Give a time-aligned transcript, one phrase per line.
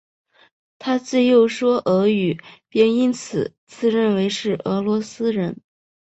[0.01, 0.49] 而
[0.79, 5.61] 他自幼说俄语并且因此自认为是俄罗斯人。